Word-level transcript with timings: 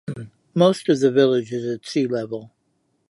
Most 0.55 0.89
of 0.89 0.99
the 0.99 1.11
village 1.11 1.53
is 1.53 1.63
at 1.63 1.85
sea 1.85 2.07
level. 2.07 2.55